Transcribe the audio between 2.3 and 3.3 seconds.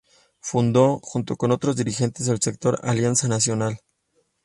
sector Alianza